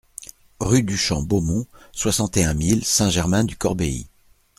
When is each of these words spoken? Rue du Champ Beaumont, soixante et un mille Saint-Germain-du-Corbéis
Rue 0.59 0.81
du 0.81 0.97
Champ 0.97 1.21
Beaumont, 1.21 1.67
soixante 1.91 2.35
et 2.35 2.43
un 2.43 2.55
mille 2.55 2.83
Saint-Germain-du-Corbéis 2.83 4.07